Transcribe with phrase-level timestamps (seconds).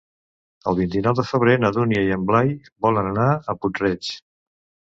[0.71, 2.57] El vint-i-nou de febrer na Dúnia i en Blai
[2.87, 4.11] volen anar a Puig-reig.